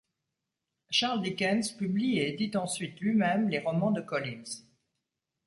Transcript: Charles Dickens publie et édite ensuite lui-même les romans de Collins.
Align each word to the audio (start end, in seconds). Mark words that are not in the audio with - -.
Charles 0.89 1.21
Dickens 1.21 1.73
publie 1.77 2.17
et 2.17 2.33
édite 2.33 2.55
ensuite 2.55 2.99
lui-même 3.01 3.49
les 3.49 3.59
romans 3.59 3.91
de 3.91 4.01
Collins. 4.01 4.63